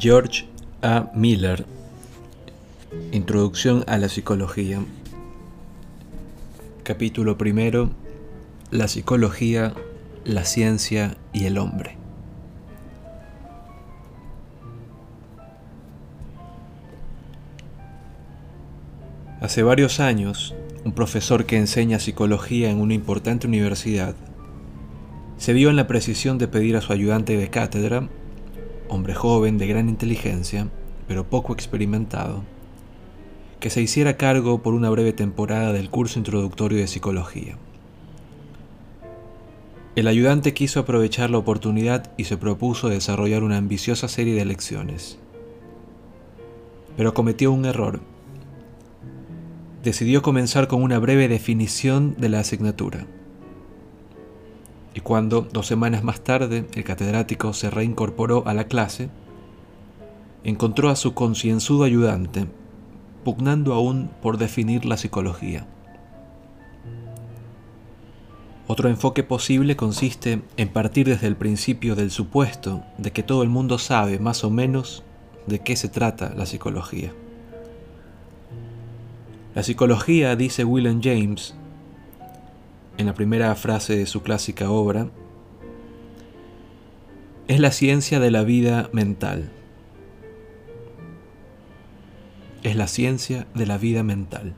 [0.00, 0.46] George
[0.80, 1.10] A.
[1.14, 1.66] Miller.
[3.12, 4.82] Introducción a la psicología.
[6.84, 7.90] Capítulo primero
[8.70, 9.74] La psicología,
[10.24, 11.98] la ciencia y el hombre.
[19.42, 24.14] Hace varios años, un profesor que enseña psicología en una importante universidad
[25.36, 28.08] se vio en la precisión de pedir a su ayudante de cátedra
[28.90, 30.68] hombre joven de gran inteligencia,
[31.06, 32.42] pero poco experimentado,
[33.60, 37.56] que se hiciera cargo por una breve temporada del curso introductorio de psicología.
[39.96, 45.18] El ayudante quiso aprovechar la oportunidad y se propuso desarrollar una ambiciosa serie de lecciones.
[46.96, 48.00] Pero cometió un error.
[49.84, 53.06] Decidió comenzar con una breve definición de la asignatura
[54.94, 59.08] y cuando, dos semanas más tarde, el catedrático se reincorporó a la clase,
[60.44, 62.46] encontró a su concienzudo ayudante
[63.24, 65.66] pugnando aún por definir la psicología.
[68.66, 73.48] Otro enfoque posible consiste en partir desde el principio del supuesto de que todo el
[73.48, 75.02] mundo sabe más o menos
[75.46, 77.12] de qué se trata la psicología.
[79.54, 81.56] La psicología, dice William James,
[83.00, 85.08] en la primera frase de su clásica obra,
[87.48, 89.50] es la ciencia de la vida mental.
[92.62, 94.52] Es la ciencia de la vida mental.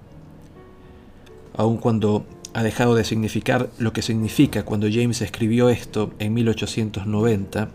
[1.57, 7.71] Aun cuando ha dejado de significar lo que significa cuando James escribió esto en 1890,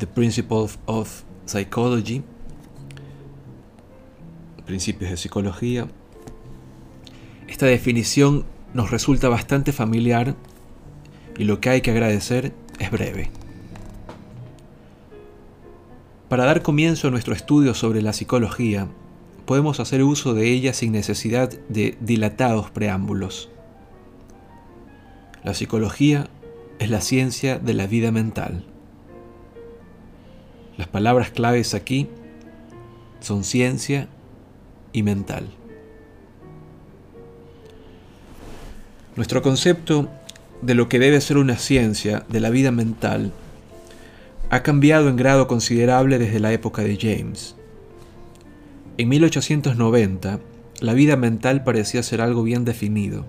[0.00, 2.22] The Principles of Psychology,
[4.66, 5.88] Principios de Psicología,
[7.48, 8.44] esta definición
[8.74, 10.34] nos resulta bastante familiar
[11.38, 13.30] y lo que hay que agradecer es breve.
[16.28, 18.86] Para dar comienzo a nuestro estudio sobre la psicología,
[19.46, 23.50] podemos hacer uso de ella sin necesidad de dilatados preámbulos.
[25.42, 26.28] La psicología
[26.78, 28.64] es la ciencia de la vida mental.
[30.76, 32.08] Las palabras claves aquí
[33.20, 34.08] son ciencia
[34.92, 35.48] y mental.
[39.16, 40.08] Nuestro concepto
[40.62, 43.32] de lo que debe ser una ciencia de la vida mental
[44.50, 47.56] ha cambiado en grado considerable desde la época de James.
[48.98, 50.38] En 1890,
[50.80, 53.26] la vida mental parecía ser algo bien definido.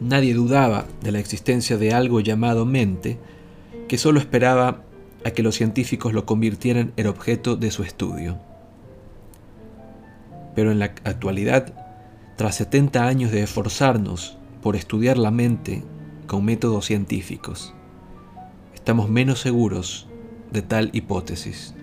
[0.00, 3.18] Nadie dudaba de la existencia de algo llamado mente,
[3.88, 4.82] que solo esperaba
[5.24, 8.38] a que los científicos lo convirtieran en objeto de su estudio.
[10.54, 11.85] Pero en la actualidad,
[12.36, 15.82] tras 70 años de esforzarnos por estudiar la mente
[16.26, 17.72] con métodos científicos.
[18.74, 20.06] Estamos menos seguros
[20.52, 21.74] de tal hipótesis.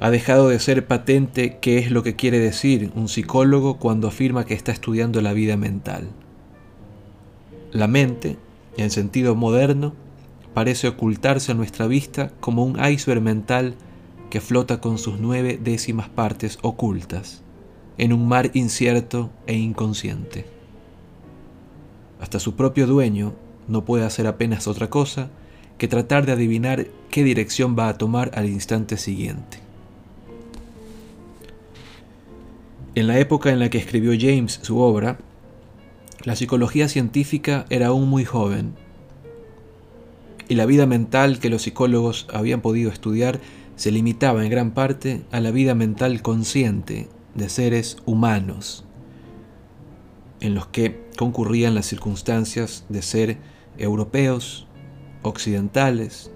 [0.00, 4.46] Ha dejado de ser patente qué es lo que quiere decir un psicólogo cuando afirma
[4.46, 6.08] que está estudiando la vida mental.
[7.70, 8.38] La mente,
[8.78, 9.92] en sentido moderno,
[10.54, 13.74] parece ocultarse a nuestra vista como un iceberg mental
[14.30, 17.42] que flota con sus nueve décimas partes ocultas
[17.98, 20.46] en un mar incierto e inconsciente.
[22.20, 23.34] Hasta su propio dueño
[23.66, 25.30] no puede hacer apenas otra cosa
[25.76, 29.58] que tratar de adivinar qué dirección va a tomar al instante siguiente.
[32.94, 35.18] En la época en la que escribió James su obra,
[36.24, 38.74] la psicología científica era aún muy joven
[40.48, 43.38] y la vida mental que los psicólogos habían podido estudiar
[43.76, 47.08] se limitaba en gran parte a la vida mental consciente
[47.38, 48.84] de seres humanos,
[50.40, 53.38] en los que concurrían las circunstancias de ser
[53.78, 54.66] europeos,
[55.22, 56.30] occidentales,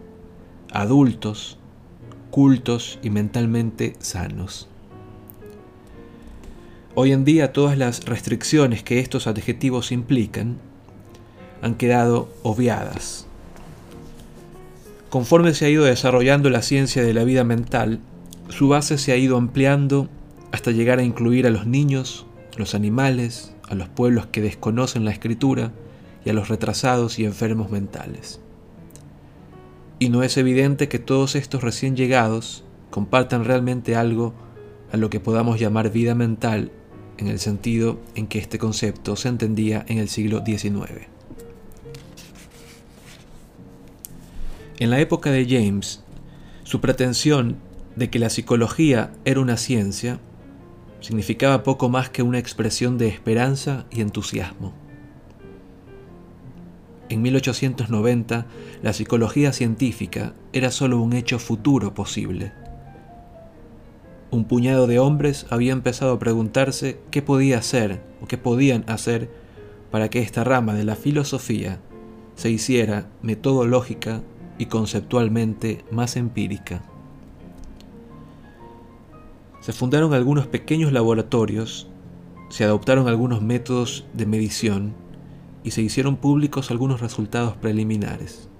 [0.72, 1.58] adultos,
[2.30, 4.68] cultos y mentalmente sanos.
[6.94, 10.58] Hoy en día todas las restricciones que estos adjetivos implican
[11.62, 13.26] han quedado obviadas.
[15.10, 18.00] Conforme se ha ido desarrollando la ciencia de la vida mental,
[18.48, 20.08] su base se ha ido ampliando
[20.52, 22.26] hasta llegar a incluir a los niños,
[22.56, 25.72] los animales, a los pueblos que desconocen la escritura
[26.24, 28.40] y a los retrasados y enfermos mentales.
[29.98, 34.34] Y no es evidente que todos estos recién llegados compartan realmente algo
[34.92, 36.70] a lo que podamos llamar vida mental
[37.16, 41.06] en el sentido en que este concepto se entendía en el siglo XIX.
[44.78, 46.02] En la época de James,
[46.64, 47.56] su pretensión
[47.96, 50.18] de que la psicología era una ciencia
[51.02, 54.72] significaba poco más que una expresión de esperanza y entusiasmo.
[57.08, 58.46] en 1890
[58.82, 62.52] la psicología científica era solo un hecho futuro posible.
[64.30, 69.28] Un puñado de hombres había empezado a preguntarse qué podía hacer o qué podían hacer
[69.90, 71.80] para que esta rama de la filosofía
[72.34, 74.22] se hiciera metodológica
[74.56, 76.82] y conceptualmente más empírica.
[79.62, 81.88] Se fundaron algunos pequeños laboratorios,
[82.50, 84.94] se adoptaron algunos métodos de medición
[85.64, 88.50] y se hicieron públicos algunos resultados preliminares.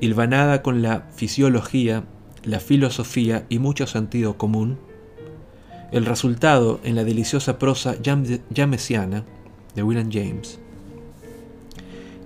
[0.00, 2.04] Hilvanada con la fisiología,
[2.44, 4.78] la filosofía y mucho sentido común,
[5.90, 7.96] el resultado en la deliciosa prosa
[8.54, 9.24] jamesiana
[9.74, 10.60] de William James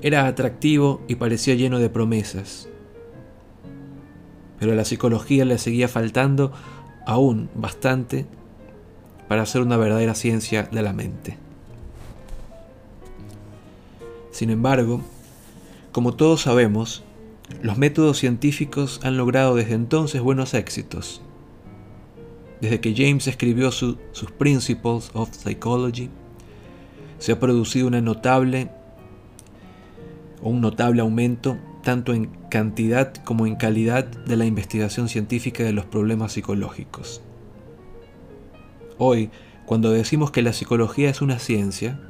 [0.02, 2.69] era atractivo y parecía lleno de promesas.
[4.60, 6.52] Pero a la psicología le seguía faltando
[7.06, 8.26] aún bastante
[9.26, 11.38] para ser una verdadera ciencia de la mente.
[14.30, 15.00] Sin embargo,
[15.92, 17.02] como todos sabemos,
[17.62, 21.20] los métodos científicos han logrado desde entonces buenos éxitos.
[22.60, 23.96] Desde que James escribió sus
[24.38, 26.10] Principles of Psychology,
[27.18, 28.70] se ha producido una notable
[30.42, 35.84] un notable aumento tanto en cantidad como en calidad de la investigación científica de los
[35.84, 37.22] problemas psicológicos.
[38.98, 39.30] Hoy,
[39.66, 42.00] cuando decimos que la psicología es una ciencia,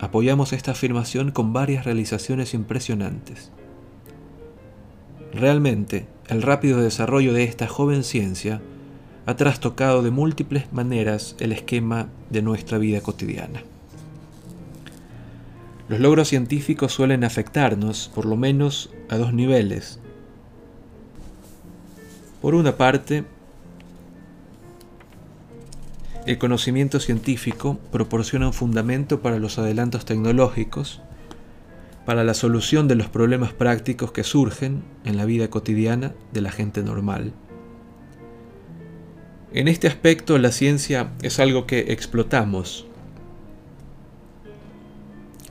[0.00, 3.52] apoyamos esta afirmación con varias realizaciones impresionantes.
[5.32, 8.60] Realmente, el rápido desarrollo de esta joven ciencia
[9.26, 13.62] ha trastocado de múltiples maneras el esquema de nuestra vida cotidiana.
[15.92, 20.00] Los logros científicos suelen afectarnos, por lo menos, a dos niveles.
[22.40, 23.24] Por una parte,
[26.24, 31.02] el conocimiento científico proporciona un fundamento para los adelantos tecnológicos,
[32.06, 36.52] para la solución de los problemas prácticos que surgen en la vida cotidiana de la
[36.52, 37.34] gente normal.
[39.52, 42.86] En este aspecto la ciencia es algo que explotamos,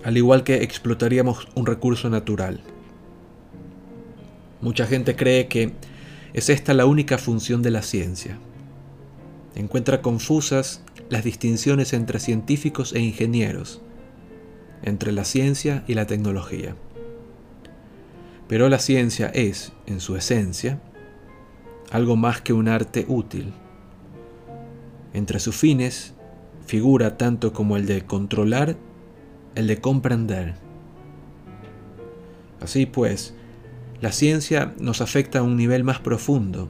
[0.03, 2.61] al igual que explotaríamos un recurso natural.
[4.61, 5.73] Mucha gente cree que
[6.33, 8.37] es esta la única función de la ciencia,
[9.55, 13.81] encuentra confusas las distinciones entre científicos e ingenieros,
[14.83, 16.75] entre la ciencia y la tecnología.
[18.47, 20.81] Pero la ciencia es, en su esencia,
[21.91, 23.53] algo más que un arte útil.
[25.13, 26.13] Entre sus fines
[26.65, 28.77] figura tanto como el de controlar,
[29.55, 30.55] el de comprender.
[32.61, 33.35] Así pues,
[34.01, 36.69] la ciencia nos afecta a un nivel más profundo,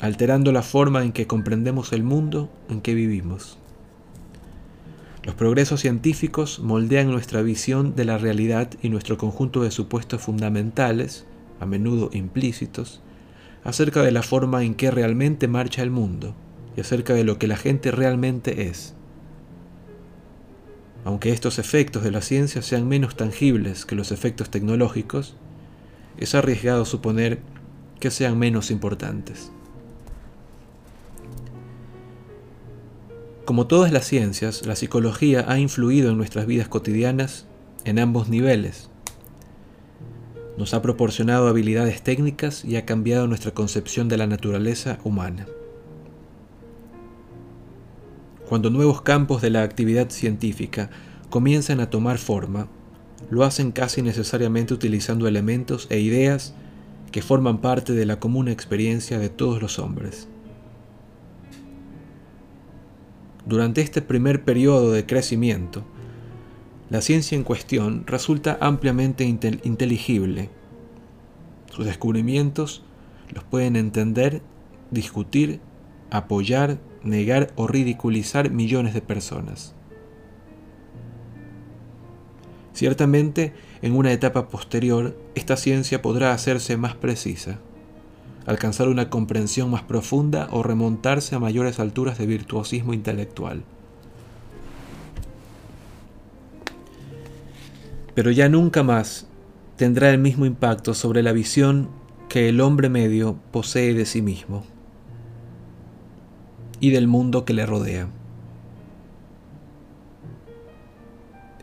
[0.00, 3.58] alterando la forma en que comprendemos el mundo en que vivimos.
[5.24, 11.24] Los progresos científicos moldean nuestra visión de la realidad y nuestro conjunto de supuestos fundamentales,
[11.60, 13.00] a menudo implícitos,
[13.64, 16.34] acerca de la forma en que realmente marcha el mundo
[16.76, 18.94] y acerca de lo que la gente realmente es.
[21.04, 25.36] Aunque estos efectos de la ciencia sean menos tangibles que los efectos tecnológicos,
[26.16, 27.40] es arriesgado suponer
[28.00, 29.50] que sean menos importantes.
[33.44, 37.46] Como todas las ciencias, la psicología ha influido en nuestras vidas cotidianas
[37.84, 38.88] en ambos niveles.
[40.56, 45.46] Nos ha proporcionado habilidades técnicas y ha cambiado nuestra concepción de la naturaleza humana.
[48.48, 50.90] Cuando nuevos campos de la actividad científica
[51.30, 52.68] comienzan a tomar forma,
[53.30, 56.54] lo hacen casi necesariamente utilizando elementos e ideas
[57.10, 60.28] que forman parte de la común experiencia de todos los hombres.
[63.46, 65.84] Durante este primer periodo de crecimiento,
[66.90, 70.50] la ciencia en cuestión resulta ampliamente inteligible.
[71.70, 72.82] Sus descubrimientos
[73.32, 74.42] los pueden entender,
[74.90, 75.60] discutir,
[76.10, 79.74] apoyar, negar o ridiculizar millones de personas.
[82.72, 87.58] Ciertamente, en una etapa posterior, esta ciencia podrá hacerse más precisa
[88.46, 93.62] alcanzar una comprensión más profunda o remontarse a mayores alturas de virtuosismo intelectual.
[98.14, 99.26] Pero ya nunca más
[99.76, 101.88] tendrá el mismo impacto sobre la visión
[102.28, 104.64] que el hombre medio posee de sí mismo
[106.80, 108.08] y del mundo que le rodea.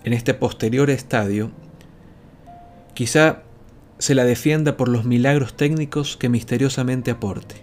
[0.03, 1.51] En este posterior estadio,
[2.94, 3.44] quizá
[4.00, 7.56] se la defienda por los milagros técnicos que misteriosamente aporte.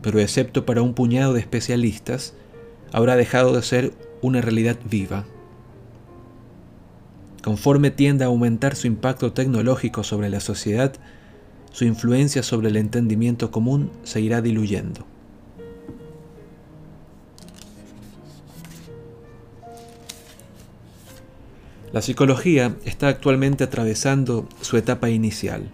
[0.00, 2.34] Pero excepto para un puñado de especialistas,
[2.92, 5.24] habrá dejado de ser una realidad viva.
[7.42, 10.92] Conforme tienda a aumentar su impacto tecnológico sobre la sociedad,
[11.72, 15.11] su influencia sobre el entendimiento común se irá diluyendo.
[21.92, 25.70] La psicología está actualmente atravesando su etapa inicial.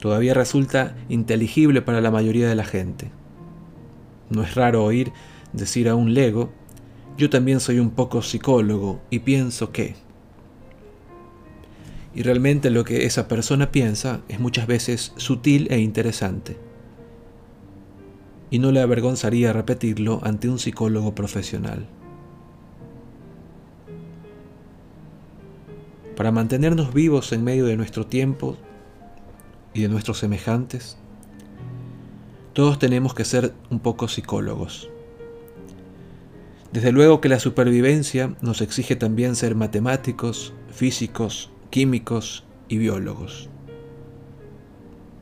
[0.00, 3.10] Todavía resulta inteligible para la mayoría de la gente.
[4.28, 5.12] No es raro oír
[5.54, 6.52] decir a un lego,
[7.16, 9.96] yo también soy un poco psicólogo y pienso que...
[12.14, 16.58] Y realmente lo que esa persona piensa es muchas veces sutil e interesante.
[18.50, 21.86] Y no le avergonzaría repetirlo ante un psicólogo profesional.
[26.18, 28.56] Para mantenernos vivos en medio de nuestro tiempo
[29.72, 30.96] y de nuestros semejantes,
[32.54, 34.90] todos tenemos que ser un poco psicólogos.
[36.72, 43.48] Desde luego que la supervivencia nos exige también ser matemáticos, físicos, químicos y biólogos.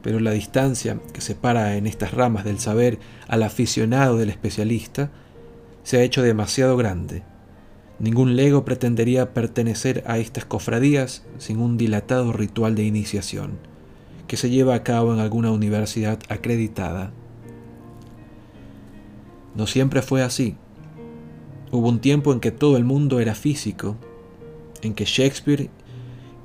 [0.01, 2.99] Pero la distancia que separa en estas ramas del saber
[3.29, 5.11] al aficionado del especialista
[5.83, 7.23] se ha hecho demasiado grande.
[7.99, 13.53] Ningún lego pretendería pertenecer a estas cofradías sin un dilatado ritual de iniciación,
[14.27, 17.13] que se lleva a cabo en alguna universidad acreditada.
[19.55, 20.57] No siempre fue así.
[21.73, 23.97] Hubo un tiempo en que todo el mundo era físico,
[24.83, 25.71] en que Shakespeare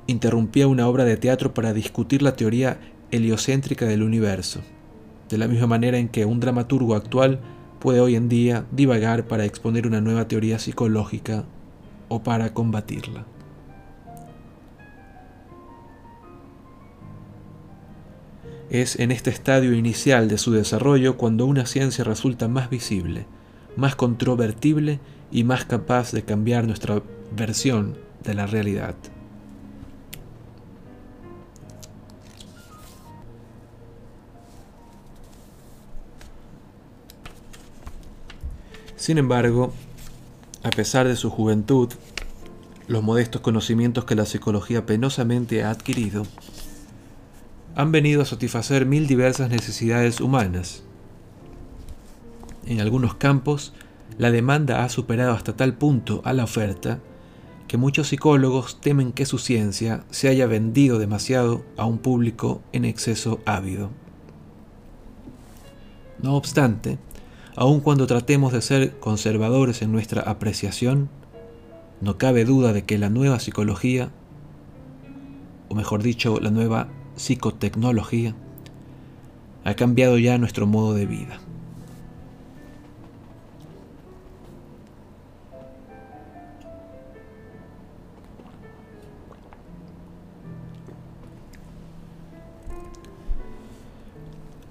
[0.06, 2.80] interrumpía una obra de teatro para discutir la teoría
[3.10, 4.62] heliocéntrica del universo,
[5.28, 7.40] de la misma manera en que un dramaturgo actual
[7.82, 11.44] puede hoy en día divagar para exponer una nueva teoría psicológica
[12.08, 13.26] o para combatirla.
[18.70, 23.26] Es en este estadio inicial de su desarrollo cuando una ciencia resulta más visible,
[23.76, 25.00] más controvertible
[25.32, 27.02] y más capaz de cambiar nuestra
[27.34, 28.94] versión de la realidad.
[39.02, 39.72] Sin embargo,
[40.62, 41.88] a pesar de su juventud,
[42.86, 46.22] los modestos conocimientos que la psicología penosamente ha adquirido,
[47.74, 50.84] han venido a satisfacer mil diversas necesidades humanas.
[52.64, 53.72] En algunos campos,
[54.18, 57.00] la demanda ha superado hasta tal punto a la oferta
[57.66, 62.84] que muchos psicólogos temen que su ciencia se haya vendido demasiado a un público en
[62.84, 63.90] exceso ávido.
[66.22, 66.98] No obstante,
[67.56, 71.10] aun cuando tratemos de ser conservadores en nuestra apreciación,
[72.00, 74.10] no cabe duda de que la nueva psicología,
[75.68, 78.34] o mejor dicho, la nueva psicotecnología,
[79.64, 81.40] ha cambiado ya nuestro modo de vida.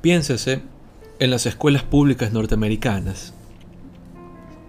[0.01, 0.61] Piénsese
[1.21, 3.35] en las escuelas públicas norteamericanas.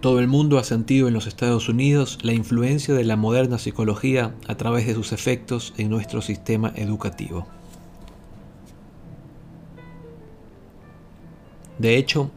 [0.01, 4.35] Todo el mundo ha sentido en los Estados Unidos la influencia de la moderna psicología
[4.47, 7.47] a través de sus efectos en nuestro sistema educativo.
[11.79, 12.29] De hecho,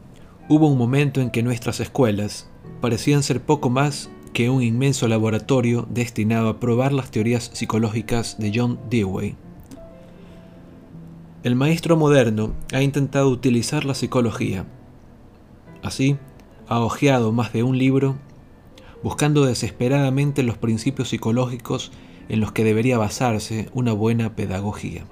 [0.49, 2.49] hubo un momento en que nuestras escuelas
[2.81, 8.51] parecían ser poco más que un inmenso laboratorio destinado a probar las teorías psicológicas de
[8.55, 9.37] John Dewey
[11.47, 14.67] el maestro moderno ha intentado utilizar la psicología.
[15.81, 16.17] Así,
[16.67, 18.17] ha hojeado más de un libro
[19.01, 21.93] buscando desesperadamente los principios psicológicos
[22.29, 25.05] en los que debería basarse una buena pedagogía.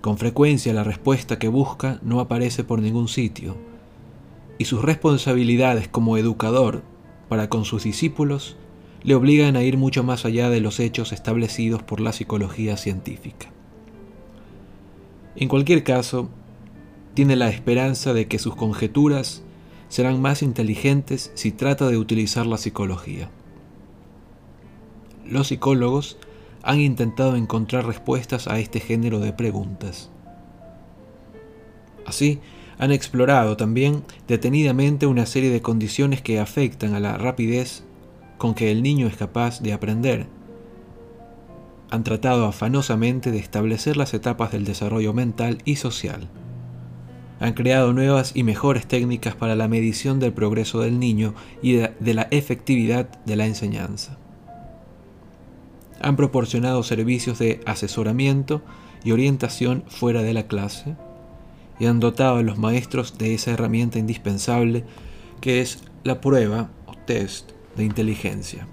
[0.00, 3.56] Con frecuencia la respuesta que busca no aparece por ningún sitio,
[4.58, 6.84] y sus responsabilidades como educador
[7.28, 8.56] para con sus discípulos
[9.02, 13.48] le obligan a ir mucho más allá de los hechos establecidos por la psicología científica.
[15.36, 16.28] En cualquier caso,
[17.14, 19.42] tiene la esperanza de que sus conjeturas
[19.88, 23.30] serán más inteligentes si trata de utilizar la psicología.
[25.24, 26.18] Los psicólogos
[26.62, 30.10] han intentado encontrar respuestas a este género de preguntas.
[32.06, 32.40] Así,
[32.78, 37.84] han explorado también detenidamente una serie de condiciones que afectan a la rapidez
[38.38, 40.26] con que el niño es capaz de aprender
[41.90, 46.28] han tratado afanosamente de establecer las etapas del desarrollo mental y social.
[47.40, 52.14] Han creado nuevas y mejores técnicas para la medición del progreso del niño y de
[52.14, 54.18] la efectividad de la enseñanza.
[56.00, 58.62] Han proporcionado servicios de asesoramiento
[59.04, 60.96] y orientación fuera de la clase
[61.78, 64.84] y han dotado a los maestros de esa herramienta indispensable
[65.40, 68.68] que es la prueba o test de inteligencia.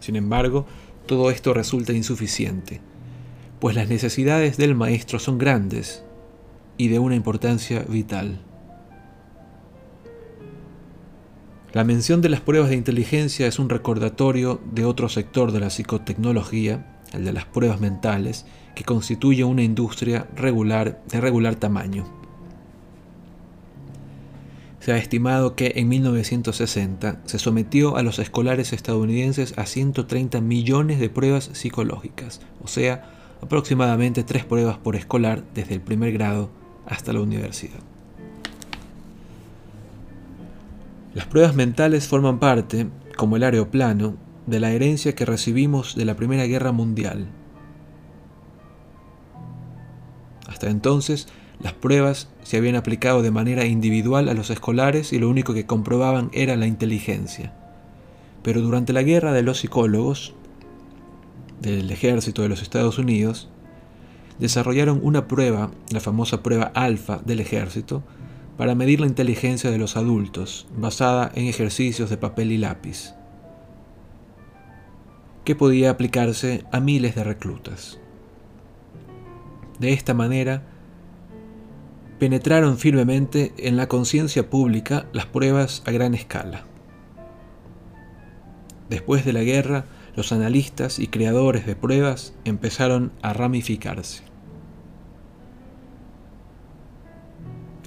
[0.00, 0.66] Sin embargo,
[1.06, 2.80] todo esto resulta insuficiente,
[3.60, 6.04] pues las necesidades del maestro son grandes
[6.76, 8.40] y de una importancia vital.
[11.72, 15.70] La mención de las pruebas de inteligencia es un recordatorio de otro sector de la
[15.70, 18.44] psicotecnología, el de las pruebas mentales,
[18.74, 22.21] que constituye una industria regular de regular tamaño.
[24.82, 30.98] Se ha estimado que en 1960 se sometió a los escolares estadounidenses a 130 millones
[30.98, 33.08] de pruebas psicológicas, o sea,
[33.40, 36.50] aproximadamente tres pruebas por escolar desde el primer grado
[36.84, 37.78] hasta la universidad.
[41.14, 44.16] Las pruebas mentales forman parte, como el aeroplano,
[44.48, 47.28] de la herencia que recibimos de la Primera Guerra Mundial.
[50.48, 51.28] Hasta entonces,
[51.62, 55.66] las pruebas se habían aplicado de manera individual a los escolares y lo único que
[55.66, 57.52] comprobaban era la inteligencia.
[58.42, 60.34] Pero durante la guerra de los psicólogos,
[61.60, 63.48] del ejército de los Estados Unidos,
[64.40, 68.02] desarrollaron una prueba, la famosa prueba alfa del ejército,
[68.56, 73.14] para medir la inteligencia de los adultos, basada en ejercicios de papel y lápiz,
[75.44, 78.00] que podía aplicarse a miles de reclutas.
[79.78, 80.71] De esta manera,
[82.22, 86.66] penetraron firmemente en la conciencia pública las pruebas a gran escala.
[88.88, 94.22] Después de la guerra, los analistas y creadores de pruebas empezaron a ramificarse.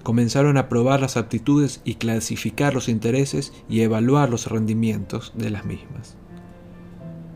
[0.04, 5.64] Comenzaron a probar las aptitudes y clasificar los intereses y evaluar los rendimientos de las
[5.64, 6.18] mismas.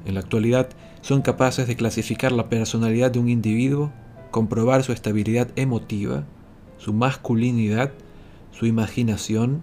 [0.03, 0.67] En la actualidad
[0.99, 3.93] son capaces de clasificar la personalidad de un individuo,
[4.31, 6.25] comprobar su estabilidad emotiva,
[6.79, 7.91] su masculinidad,
[8.51, 9.61] su imaginación,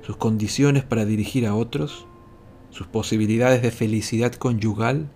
[0.00, 2.06] sus condiciones para dirigir a otros,
[2.70, 5.08] sus posibilidades de felicidad conyugal,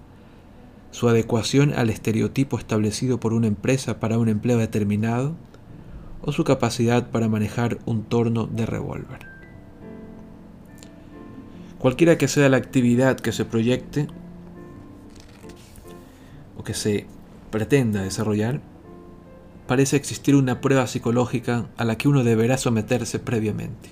[0.91, 5.35] su adecuación al estereotipo establecido por una empresa para un empleo determinado,
[6.21, 9.27] o su capacidad para manejar un torno de revólver.
[11.79, 14.09] Cualquiera que sea la actividad que se proyecte
[16.57, 17.07] o que se
[17.51, 18.63] pretenda desarrollar,
[19.67, 23.91] parece existir una prueba psicológica a la que uno deberá someterse previamente.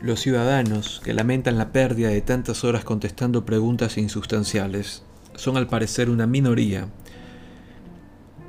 [0.00, 5.02] Los ciudadanos que lamentan la pérdida de tantas horas contestando preguntas insustanciales
[5.34, 6.88] son al parecer una minoría,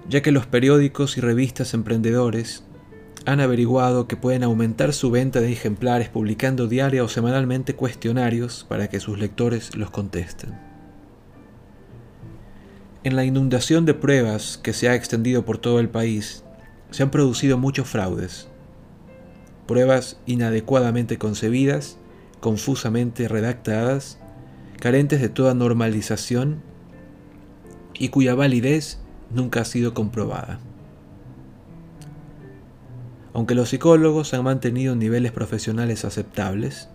[0.10, 2.66] ya que los periódicos y revistas emprendedores
[3.26, 8.90] han averiguado que pueden aumentar su venta de ejemplares publicando diaria o semanalmente cuestionarios para
[8.90, 10.75] que sus lectores los contesten.
[13.06, 16.44] En la inundación de pruebas que se ha extendido por todo el país,
[16.90, 18.48] se han producido muchos fraudes.
[19.68, 22.00] Pruebas inadecuadamente concebidas,
[22.40, 24.18] confusamente redactadas,
[24.80, 26.64] carentes de toda normalización
[27.94, 30.58] y cuya validez nunca ha sido comprobada.
[33.36, 36.90] Aunque los psicólogos han mantenido niveles profesionales aceptables,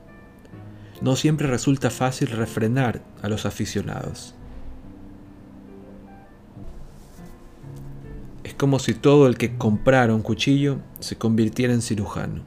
[1.02, 4.34] no siempre resulta fácil refrenar a los aficionados.
[8.60, 12.42] Como si todo el que comprara un cuchillo se convirtiera en cirujano.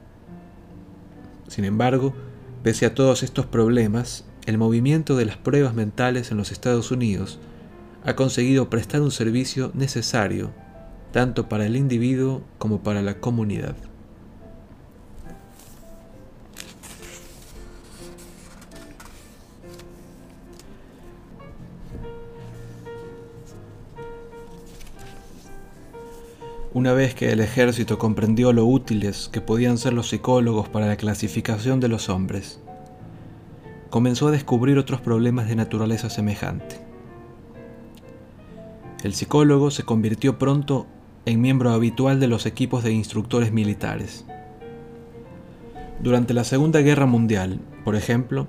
[1.48, 2.14] Sin embargo,
[2.62, 7.40] pese a todos estos problemas, el movimiento de las pruebas mentales en los Estados Unidos
[8.04, 10.52] ha conseguido prestar un servicio necesario
[11.10, 13.74] tanto para el individuo como para la comunidad.
[26.84, 30.98] Una vez que el ejército comprendió lo útiles que podían ser los psicólogos para la
[30.98, 32.60] clasificación de los hombres,
[33.88, 36.76] comenzó a descubrir otros problemas de naturaleza semejante.
[39.02, 40.86] El psicólogo se convirtió pronto
[41.24, 44.26] en miembro habitual de los equipos de instructores militares.
[46.02, 48.46] Durante la Segunda Guerra Mundial, por ejemplo,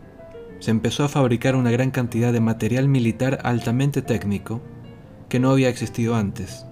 [0.60, 4.60] se empezó a fabricar una gran cantidad de material militar altamente técnico
[5.30, 6.66] que no había existido antes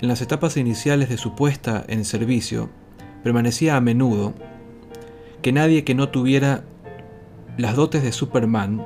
[0.00, 2.70] en las etapas iniciales de su puesta en servicio,
[3.22, 4.32] permanecía a menudo
[5.42, 6.64] que nadie que no tuviera
[7.58, 8.82] las dotes de Superman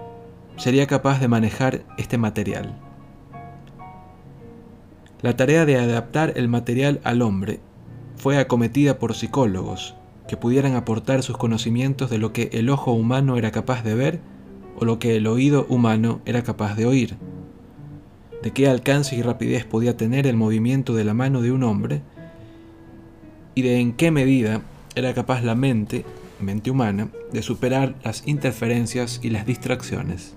[0.57, 2.75] sería capaz de manejar este material.
[5.23, 7.61] La tarea de adaptar el material al hombre
[8.17, 9.95] fue acometida por psicólogos
[10.27, 14.21] que pudieran aportar sus conocimientos de lo que el ojo humano era capaz de ver
[14.77, 17.17] o lo que el oído humano era capaz de oír
[18.45, 22.03] de qué alcance y rapidez podía tener el movimiento de la mano de un hombre
[23.55, 24.61] y de en qué medida
[24.95, 26.05] era capaz la mente,
[26.41, 30.35] mente humana, de superar las interferencias y las distracciones.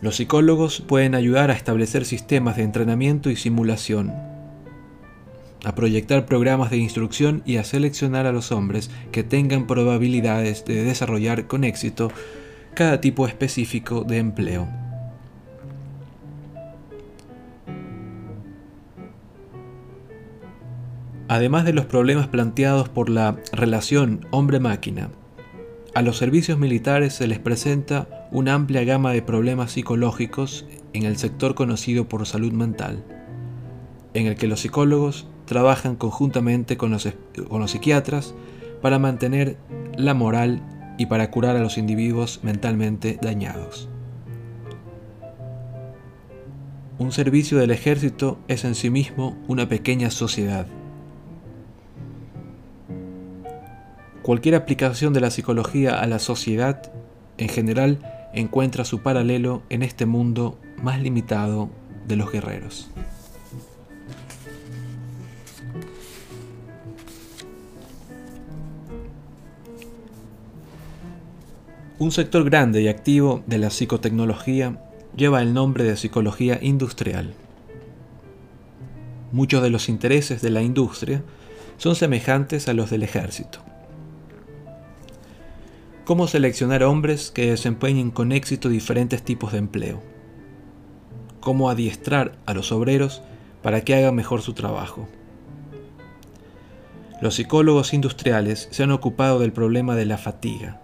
[0.00, 4.12] Los psicólogos pueden ayudar a establecer sistemas de entrenamiento y simulación,
[5.64, 10.82] a proyectar programas de instrucción y a seleccionar a los hombres que tengan probabilidades de
[10.82, 12.10] desarrollar con éxito
[12.80, 14.66] cada tipo específico de empleo.
[21.28, 25.10] Además de los problemas planteados por la relación hombre-máquina,
[25.94, 30.64] a los servicios militares se les presenta una amplia gama de problemas psicológicos
[30.94, 33.04] en el sector conocido por salud mental,
[34.14, 37.06] en el que los psicólogos trabajan conjuntamente con los,
[37.46, 38.34] con los psiquiatras
[38.80, 39.58] para mantener
[39.98, 40.62] la moral
[41.00, 43.88] y para curar a los individuos mentalmente dañados.
[46.98, 50.66] Un servicio del ejército es en sí mismo una pequeña sociedad
[54.22, 56.92] Cualquier aplicación de la psicología a la sociedad,
[57.38, 57.98] en general,
[58.34, 61.70] encuentra su paralelo en este mundo más limitado
[62.06, 62.90] de los guerreros.
[72.00, 74.82] Un sector grande y activo de la psicotecnología
[75.16, 77.34] lleva el nombre de psicología industrial.
[79.30, 81.22] Muchos de los intereses de la industria
[81.76, 83.60] son semejantes a los del ejército
[86.10, 90.02] cómo seleccionar hombres que desempeñen con éxito diferentes tipos de empleo,
[91.38, 93.22] cómo adiestrar a los obreros
[93.62, 95.08] para que hagan mejor su trabajo.
[97.22, 100.79] Los psicólogos industriales se han ocupado del problema de la fatiga,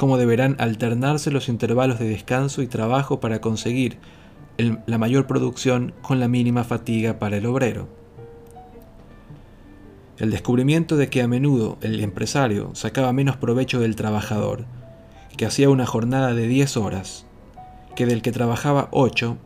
[0.00, 3.98] cómo deberán alternarse los intervalos de descanso y trabajo para conseguir
[4.86, 8.00] la mayor producción con la mínima fatiga para el obrero
[10.20, 14.66] el descubrimiento de que a menudo el empresario sacaba menos provecho del trabajador,
[15.38, 17.24] que hacía una jornada de 10 horas,
[17.96, 19.38] que del que trabajaba 8,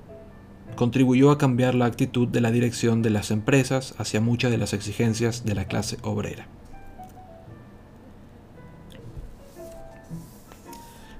[0.74, 4.72] contribuyó a cambiar la actitud de la dirección de las empresas hacia muchas de las
[4.72, 6.48] exigencias de la clase obrera.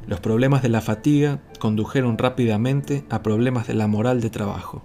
[0.06, 4.82] Los problemas de la fatiga condujeron rápidamente a problemas de la moral de trabajo.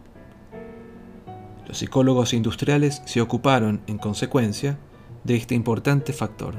[1.68, 4.78] Los psicólogos industriales se ocuparon, en consecuencia,
[5.26, 6.56] de este importante factor.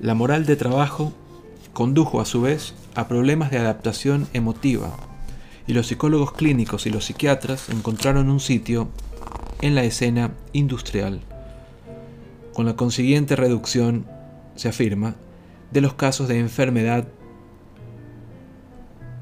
[0.00, 1.12] La moral de trabajo
[1.72, 4.96] condujo a su vez a problemas de adaptación emotiva,
[5.66, 8.88] y los psicólogos clínicos y los psiquiatras encontraron un sitio
[9.60, 11.20] en la escena industrial,
[12.52, 14.06] con la consiguiente reducción,
[14.56, 15.16] se afirma,
[15.70, 17.08] de los casos de enfermedad,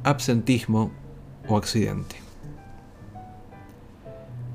[0.05, 0.93] absentismo
[1.49, 2.17] o accidente.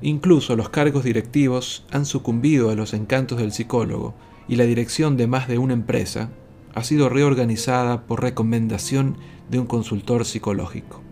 [0.00, 4.14] Incluso los cargos directivos han sucumbido a los encantos del psicólogo
[4.48, 6.30] y la dirección de más de una empresa
[6.74, 9.16] ha sido reorganizada por recomendación
[9.50, 11.02] de un consultor psicológico.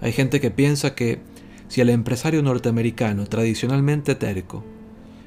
[0.00, 1.20] Hay gente que piensa que
[1.68, 4.64] si el empresario norteamericano tradicionalmente terco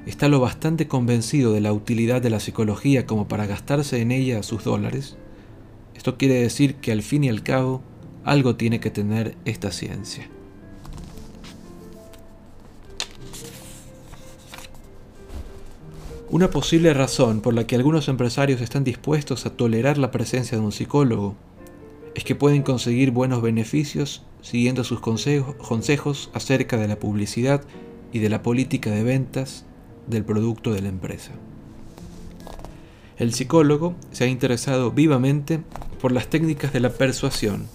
[0.06, 4.42] está lo bastante convencido de la utilidad de la psicología como para gastarse en ella
[4.42, 5.16] sus dólares,
[5.94, 7.82] esto quiere decir que al fin y al cabo
[8.24, 10.28] algo tiene que tener esta ciencia.
[16.30, 20.64] Una posible razón por la que algunos empresarios están dispuestos a tolerar la presencia de
[20.64, 21.36] un psicólogo
[22.14, 27.62] es que pueden conseguir buenos beneficios siguiendo sus consejos, acerca de la publicidad
[28.12, 29.64] y de la política de ventas
[30.08, 31.32] del producto de la empresa.
[33.16, 35.60] El psicólogo se ha interesado vivamente
[36.00, 37.66] por las técnicas de la persuasión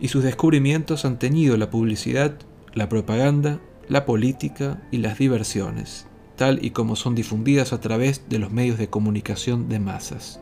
[0.00, 2.34] y sus descubrimientos han tenido la publicidad,
[2.74, 6.06] la propaganda, la política y las diversiones
[6.36, 10.40] tal y como son difundidas a través de los medios de comunicación de masas.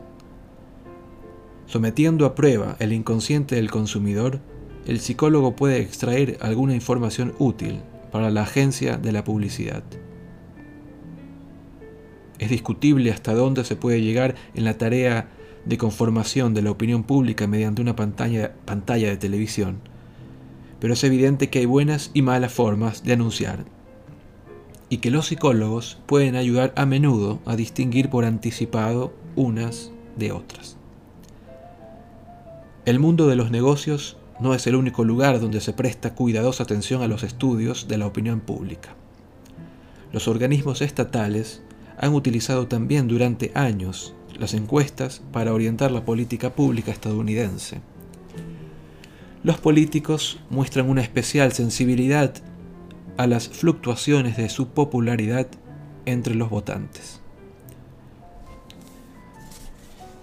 [1.66, 4.40] Sometiendo a prueba el inconsciente del consumidor,
[4.86, 9.82] el psicólogo puede extraer alguna información útil para la agencia de la publicidad.
[12.40, 15.28] Es discutible hasta dónde se puede llegar en la tarea
[15.66, 19.78] de conformación de la opinión pública mediante una pantalla, pantalla de televisión,
[20.80, 23.66] pero es evidente que hay buenas y malas formas de anunciar
[24.88, 30.78] y que los psicólogos pueden ayudar a menudo a distinguir por anticipado unas de otras.
[32.86, 37.02] El mundo de los negocios no es el único lugar donde se presta cuidadosa atención
[37.02, 38.96] a los estudios de la opinión pública.
[40.10, 41.62] Los organismos estatales
[42.00, 47.82] han utilizado también durante años las encuestas para orientar la política pública estadounidense.
[49.42, 52.34] los políticos muestran una especial sensibilidad
[53.16, 55.46] a las fluctuaciones de su popularidad
[56.06, 57.20] entre los votantes.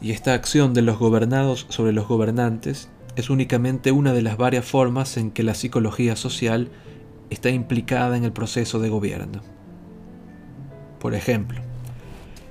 [0.01, 4.65] Y esta acción de los gobernados sobre los gobernantes es únicamente una de las varias
[4.65, 6.69] formas en que la psicología social
[7.31, 9.41] está implicada en el proceso de gobierno.
[10.99, 11.66] Por ejemplo,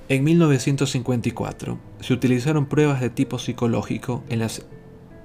[0.09, 4.65] en 1954 se utilizaron pruebas de tipo psicológico en las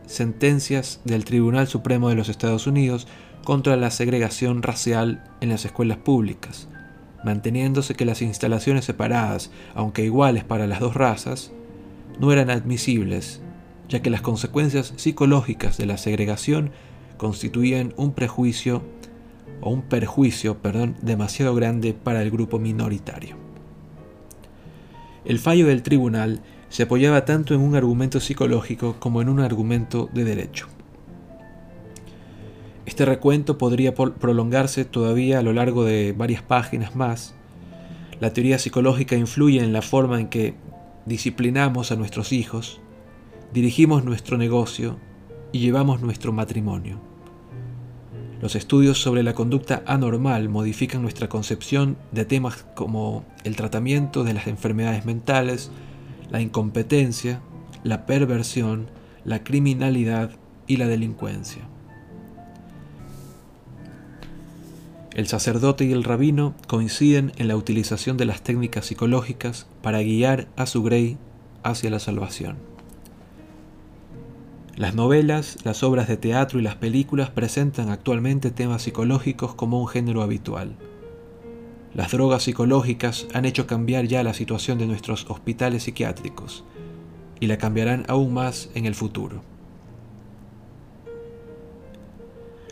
[0.06, 3.06] sentencias del Tribunal Supremo de los Estados Unidos
[3.44, 6.68] contra la segregación racial en las escuelas públicas,
[7.24, 11.52] manteniéndose que las instalaciones separadas, aunque iguales para las dos razas,
[12.18, 13.40] no eran admisibles,
[13.88, 16.72] ya que las consecuencias psicológicas de la segregación
[17.18, 18.82] constituían un prejuicio
[19.60, 23.41] o un perjuicio, perdón, demasiado grande para el grupo minoritario.
[25.24, 30.08] El fallo del tribunal se apoyaba tanto en un argumento psicológico como en un argumento
[30.12, 30.68] de derecho.
[32.86, 37.34] Este recuento podría prolongarse todavía a lo largo de varias páginas más.
[38.20, 40.54] La teoría psicológica influye en la forma en que
[41.06, 42.80] disciplinamos a nuestros hijos,
[43.52, 44.98] dirigimos nuestro negocio
[45.52, 47.11] y llevamos nuestro matrimonio.
[48.42, 54.34] Los estudios sobre la conducta anormal modifican nuestra concepción de temas como el tratamiento de
[54.34, 55.70] las enfermedades mentales,
[56.28, 57.40] la incompetencia,
[57.84, 58.90] la perversión,
[59.24, 60.32] la criminalidad
[60.66, 61.62] y la delincuencia.
[65.14, 70.48] El sacerdote y el rabino coinciden en la utilización de las técnicas psicológicas para guiar
[70.56, 71.16] a su grey
[71.62, 72.71] hacia la salvación.
[74.76, 79.86] Las novelas, las obras de teatro y las películas presentan actualmente temas psicológicos como un
[79.86, 80.76] género habitual.
[81.94, 86.64] Las drogas psicológicas han hecho cambiar ya la situación de nuestros hospitales psiquiátricos
[87.38, 89.42] y la cambiarán aún más en el futuro.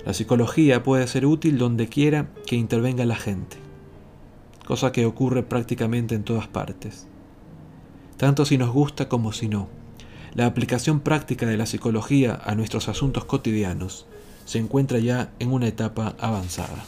[0.06, 3.58] La psicología puede ser útil donde quiera que intervenga la gente,
[4.66, 7.06] cosa que ocurre prácticamente en todas partes,
[8.16, 9.79] tanto si nos gusta como si no.
[10.34, 14.06] La aplicación práctica de la psicología a nuestros asuntos cotidianos
[14.44, 16.84] se encuentra ya en una etapa avanzada.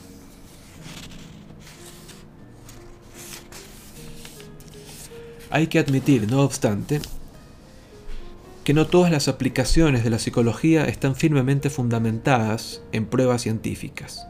[5.50, 7.00] Hay que admitir, no obstante,
[8.64, 14.26] que no todas las aplicaciones de la psicología están firmemente fundamentadas en pruebas científicas.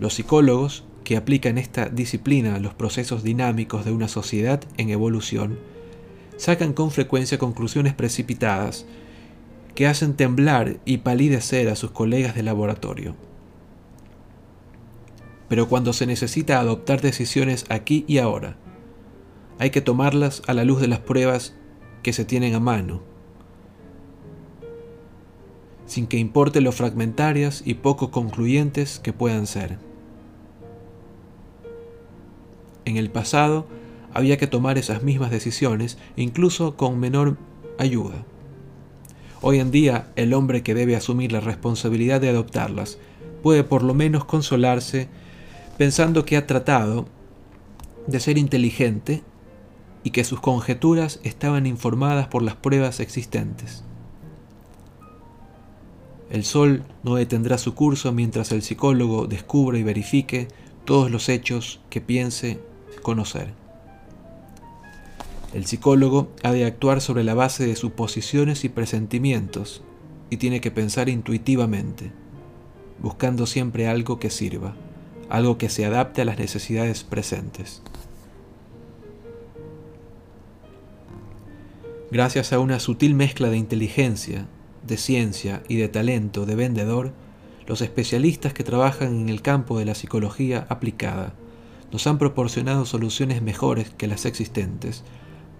[0.00, 5.58] Los psicólogos que aplican esta disciplina a los procesos dinámicos de una sociedad en evolución
[6.36, 8.86] sacan con frecuencia conclusiones precipitadas
[9.74, 13.14] que hacen temblar y palidecer a sus colegas de laboratorio.
[15.48, 18.56] Pero cuando se necesita adoptar decisiones aquí y ahora,
[19.58, 21.54] hay que tomarlas a la luz de las pruebas
[22.02, 23.02] que se tienen a mano,
[25.86, 29.78] sin que importe lo fragmentarias y poco concluyentes que puedan ser.
[32.84, 33.66] En el pasado
[34.16, 37.36] había que tomar esas mismas decisiones, incluso con menor
[37.78, 38.24] ayuda.
[39.42, 42.96] Hoy en día el hombre que debe asumir la responsabilidad de adoptarlas
[43.42, 45.08] puede por lo menos consolarse
[45.76, 47.06] pensando que ha tratado
[48.06, 49.22] de ser inteligente
[50.02, 53.84] y que sus conjeturas estaban informadas por las pruebas existentes.
[56.30, 60.48] El sol no detendrá su curso mientras el psicólogo descubra y verifique
[60.86, 62.60] todos los hechos que piense
[63.02, 63.65] conocer.
[65.56, 69.82] El psicólogo ha de actuar sobre la base de suposiciones y presentimientos
[70.28, 72.12] y tiene que pensar intuitivamente,
[73.00, 74.76] buscando siempre algo que sirva,
[75.30, 77.82] algo que se adapte a las necesidades presentes.
[82.10, 84.48] Gracias a una sutil mezcla de inteligencia,
[84.86, 87.14] de ciencia y de talento de vendedor,
[87.66, 91.32] los especialistas que trabajan en el campo de la psicología aplicada
[91.92, 95.02] nos han proporcionado soluciones mejores que las existentes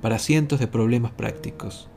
[0.00, 1.88] para cientos de problemas prácticos.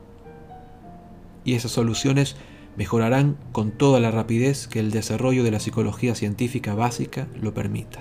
[1.44, 2.36] Y esas soluciones
[2.76, 8.00] mejorarán con toda la rapidez que el desarrollo de la psicología científica básica lo permita.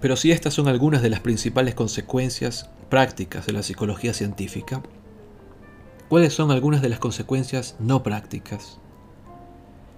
[0.00, 4.82] Pero si estas son algunas de las principales consecuencias prácticas de la psicología científica,
[6.10, 8.80] ¿cuáles son algunas de las consecuencias no prácticas?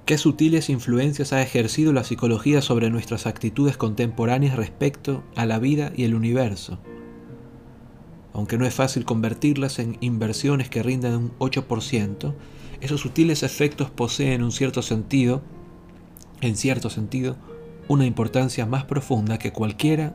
[0.04, 5.90] ¿Qué sutiles influencias ha ejercido la psicología sobre nuestras actitudes contemporáneas respecto a la vida
[5.96, 6.78] y el universo?
[8.34, 12.34] Aunque no es fácil convertirlas en inversiones que rindan un 8%,
[12.82, 15.40] esos sutiles efectos poseen un cierto sentido,
[16.42, 17.36] en cierto sentido,
[17.88, 20.14] una importancia más profunda que cualquiera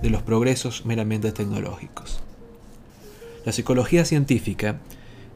[0.00, 2.22] de los progresos meramente tecnológicos.
[3.44, 4.78] La psicología científica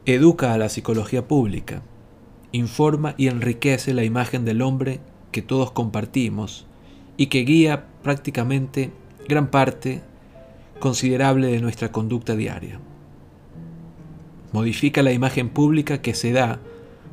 [0.05, 1.81] educa a la psicología pública,
[2.53, 6.65] informa y enriquece la imagen del hombre que todos compartimos
[7.17, 8.91] y que guía prácticamente
[9.27, 10.03] gran parte
[10.79, 12.79] considerable de nuestra conducta diaria.
[14.53, 16.59] Modifica la imagen pública que se da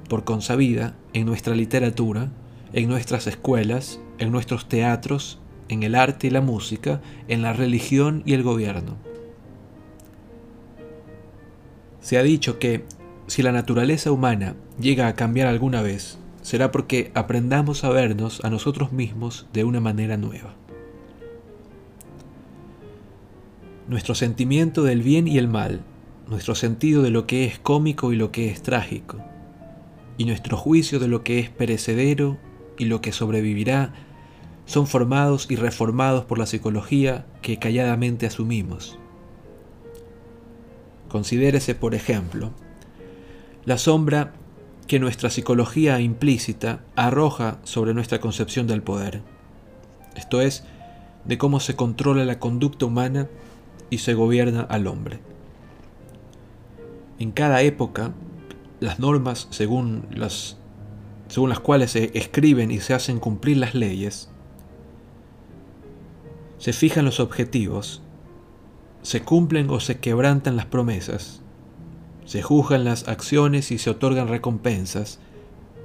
[0.08, 2.30] por consabida en nuestra literatura,
[2.72, 8.22] en nuestras escuelas, en nuestros teatros, en el arte y la música, en la religión
[8.24, 8.96] y el gobierno.
[12.04, 12.84] Se ha dicho que
[13.28, 18.50] si la naturaleza humana llega a cambiar alguna vez, será porque aprendamos a vernos a
[18.50, 20.54] nosotros mismos de una manera nueva.
[23.88, 25.80] Nuestro sentimiento del bien y el mal,
[26.28, 29.24] nuestro sentido de lo que es cómico y lo que es trágico,
[30.18, 32.36] y nuestro juicio de lo que es perecedero
[32.76, 33.94] y lo que sobrevivirá,
[34.66, 38.98] son formados y reformados por la psicología que calladamente asumimos.
[41.14, 42.50] Considérese, por ejemplo,
[43.64, 44.32] la sombra
[44.88, 49.22] que nuestra psicología implícita arroja sobre nuestra concepción del poder,
[50.16, 50.64] esto es,
[51.24, 53.28] de cómo se controla la conducta humana
[53.90, 55.20] y se gobierna al hombre.
[57.20, 58.12] En cada época,
[58.80, 60.56] las normas según las,
[61.28, 64.30] según las cuales se escriben y se hacen cumplir las leyes,
[66.58, 68.02] se fijan los objetivos,
[69.04, 71.42] se cumplen o se quebrantan las promesas,
[72.24, 75.20] se juzgan las acciones y se otorgan recompensas,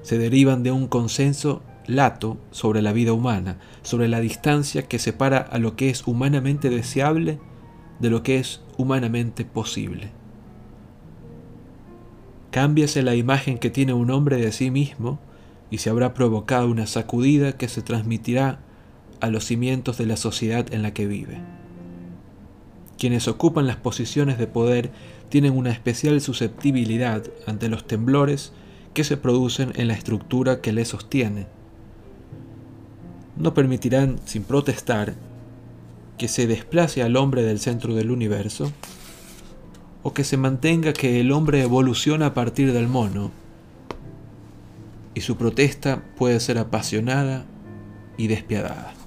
[0.03, 5.39] se derivan de un consenso lato sobre la vida humana, sobre la distancia que separa
[5.39, 7.39] a lo que es humanamente deseable
[7.99, 10.12] de lo que es humanamente posible.
[12.51, 15.19] Cámbiase la imagen que tiene un hombre de sí mismo
[15.69, 18.62] y se habrá provocado una sacudida que se transmitirá
[19.19, 21.59] a los cimientos de la sociedad en la que vive.
[23.00, 24.92] Quienes ocupan las posiciones de poder
[25.30, 28.52] tienen una especial susceptibilidad ante los temblores
[28.94, 31.48] que se producen en la estructura que les sostiene.
[33.38, 35.16] No permitirán, sin protestar,
[36.18, 38.70] que se desplace al hombre del centro del universo,
[40.04, 43.32] o que se mantenga que el hombre evoluciona a partir del mono,
[45.14, 47.46] y su protesta puede ser apasionada
[48.18, 48.99] y despiadada.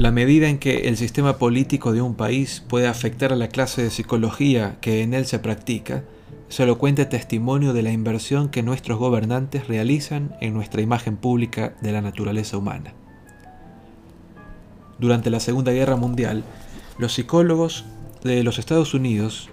[0.00, 3.82] La medida en que el sistema político de un país puede afectar a la clase
[3.82, 6.04] de psicología que en él se practica,
[6.48, 11.92] solo cuenta testimonio de la inversión que nuestros gobernantes realizan en nuestra imagen pública de
[11.92, 12.94] la naturaleza humana.
[14.98, 16.44] Durante la Segunda Guerra Mundial,
[16.96, 17.84] los psicólogos
[18.24, 19.50] de los Estados Unidos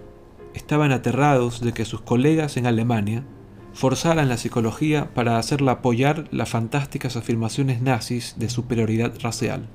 [0.54, 3.26] estaban aterrados de que sus colegas en Alemania
[3.74, 9.68] forzaran la psicología para hacerla apoyar las fantásticas afirmaciones nazis de superioridad racial.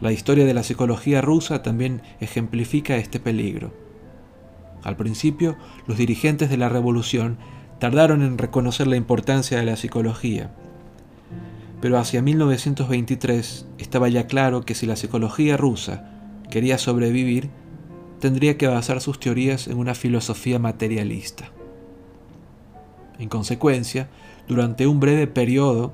[0.00, 3.72] La historia de la psicología rusa también ejemplifica este peligro.
[4.84, 5.56] Al principio,
[5.88, 7.36] los dirigentes de la revolución
[7.80, 10.52] tardaron en reconocer la importancia de la psicología,
[11.80, 16.10] pero hacia 1923 estaba ya claro que si la psicología rusa
[16.50, 17.50] quería sobrevivir,
[18.20, 21.50] tendría que basar sus teorías en una filosofía materialista.
[23.18, 24.08] En consecuencia,
[24.46, 25.92] durante un breve periodo,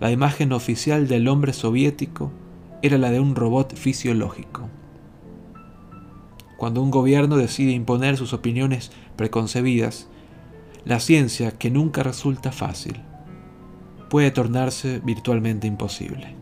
[0.00, 2.32] la imagen oficial del hombre soviético
[2.82, 4.68] era la de un robot fisiológico.
[6.56, 10.08] Cuando un gobierno decide imponer sus opiniones preconcebidas,
[10.84, 13.00] la ciencia, que nunca resulta fácil,
[14.08, 16.34] puede tornarse virtualmente imposible.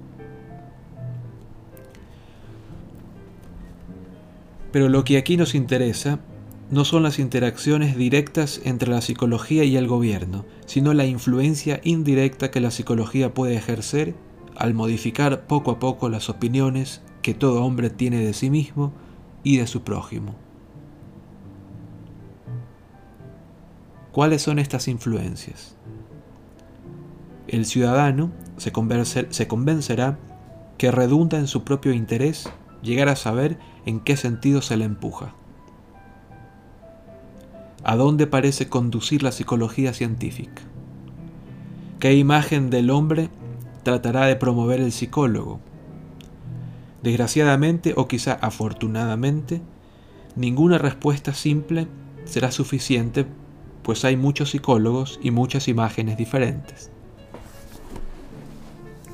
[4.73, 6.21] Pero lo que aquí nos interesa
[6.71, 12.51] no son las interacciones directas entre la psicología y el gobierno, sino la influencia indirecta
[12.51, 14.15] que la psicología puede ejercer
[14.57, 18.93] al modificar poco a poco las opiniones que todo hombre tiene de sí mismo
[19.43, 20.35] y de su prójimo.
[24.13, 25.77] ¿Cuáles son estas influencias?
[27.49, 30.19] El ciudadano se, convencerá
[30.79, 32.49] que redunda en su propio interés
[32.83, 35.35] llegar a saber en qué sentido se le empuja.
[37.85, 40.63] ¿A dónde parece conducir la psicología científica?
[42.01, 43.29] ¿Qué imagen del hombre
[43.87, 45.61] tratará de promover el psicólogo?
[47.05, 49.63] Desgraciadamente o quizá afortunadamente,
[50.35, 51.87] ninguna respuesta simple
[52.25, 53.27] será suficiente,
[53.85, 56.91] pues hay muchos psicólogos y muchas imágenes diferentes.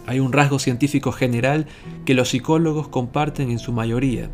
[0.07, 1.67] Hay un rasgo científico general
[2.07, 4.31] que los psicólogos comparten en su mayoría.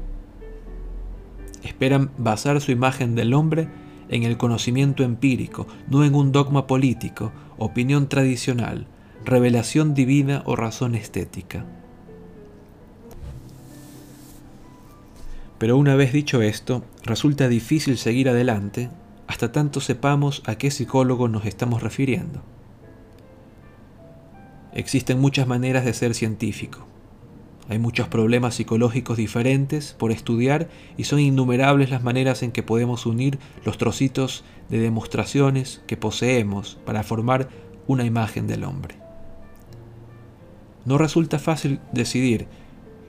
[1.64, 3.68] Esperan basar su imagen del hombre
[4.08, 8.86] en el conocimiento empírico, no en un dogma político, opinión tradicional,
[9.28, 11.66] revelación divina o razón estética.
[15.58, 18.88] Pero una vez dicho esto, resulta difícil seguir adelante
[19.26, 22.42] hasta tanto sepamos a qué psicólogo nos estamos refiriendo.
[24.72, 26.86] Existen muchas maneras de ser científico.
[27.68, 33.04] Hay muchos problemas psicológicos diferentes por estudiar y son innumerables las maneras en que podemos
[33.04, 37.50] unir los trocitos de demostraciones que poseemos para formar
[37.86, 39.07] una imagen del hombre.
[40.84, 42.46] No resulta fácil decidir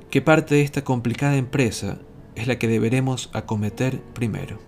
[0.10, 2.00] qué parte de esta complicada empresa
[2.36, 4.60] es la que deberemos acometer primero.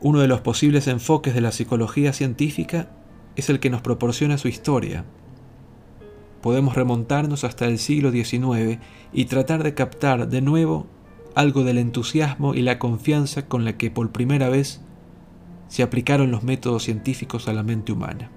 [0.00, 2.90] Uno de los posibles enfoques de la psicología científica
[3.34, 5.04] es el que nos proporciona su historia.
[6.42, 8.78] Podemos remontarnos hasta el siglo XIX
[9.12, 10.86] y tratar de captar de nuevo
[11.34, 14.80] algo del entusiasmo y la confianza con la que por primera vez
[15.68, 18.30] se aplicaron los métodos científicos a la mente humana.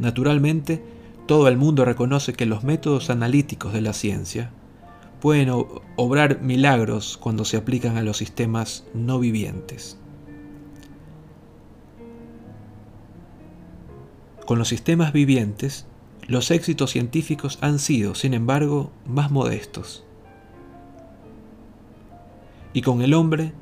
[0.00, 0.82] Naturalmente,
[1.26, 4.50] todo el mundo reconoce que los métodos analíticos de la ciencia
[5.20, 5.50] pueden
[5.96, 9.98] obrar milagros cuando se aplican a los sistemas no vivientes.
[14.46, 15.86] Con los sistemas vivientes,
[16.26, 20.04] los éxitos científicos han sido, sin embargo, más modestos.
[22.72, 23.52] Y con el hombre,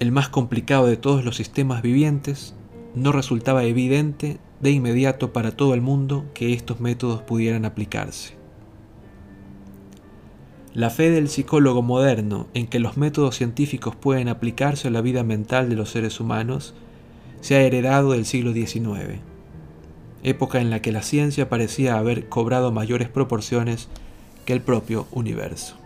[0.00, 2.56] el más complicado de todos los sistemas vivientes,
[2.96, 8.34] no resultaba evidente de inmediato para todo el mundo que estos métodos pudieran aplicarse.
[10.72, 15.22] La fe del psicólogo moderno en que los métodos científicos pueden aplicarse a la vida
[15.22, 16.74] mental de los seres humanos
[17.42, 19.20] se ha heredado del siglo XIX,
[20.22, 23.88] época en la que la ciencia parecía haber cobrado mayores proporciones
[24.46, 25.81] que el propio universo.